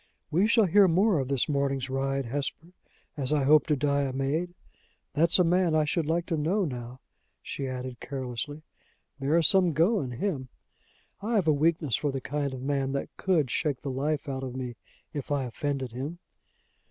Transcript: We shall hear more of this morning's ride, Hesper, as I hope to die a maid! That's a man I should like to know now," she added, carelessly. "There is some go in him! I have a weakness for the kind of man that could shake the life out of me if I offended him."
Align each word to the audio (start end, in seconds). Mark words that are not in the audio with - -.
We 0.31 0.47
shall 0.47 0.65
hear 0.65 0.87
more 0.87 1.19
of 1.19 1.27
this 1.27 1.47
morning's 1.47 1.87
ride, 1.87 2.25
Hesper, 2.25 2.69
as 3.15 3.31
I 3.31 3.43
hope 3.43 3.67
to 3.67 3.75
die 3.75 4.01
a 4.01 4.11
maid! 4.11 4.55
That's 5.13 5.37
a 5.37 5.43
man 5.43 5.75
I 5.75 5.85
should 5.85 6.07
like 6.07 6.25
to 6.25 6.37
know 6.37 6.65
now," 6.65 7.01
she 7.43 7.67
added, 7.67 7.99
carelessly. 7.99 8.63
"There 9.19 9.37
is 9.37 9.47
some 9.47 9.73
go 9.73 10.01
in 10.01 10.09
him! 10.13 10.49
I 11.21 11.35
have 11.35 11.47
a 11.47 11.53
weakness 11.53 11.95
for 11.97 12.11
the 12.11 12.19
kind 12.19 12.51
of 12.51 12.63
man 12.63 12.93
that 12.93 13.15
could 13.15 13.51
shake 13.51 13.81
the 13.83 13.91
life 13.91 14.27
out 14.27 14.41
of 14.41 14.55
me 14.55 14.75
if 15.13 15.31
I 15.31 15.43
offended 15.45 15.91
him." 15.91 16.17